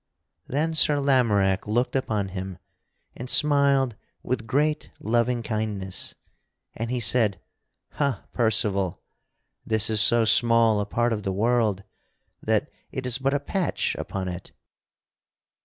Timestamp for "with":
4.23-4.47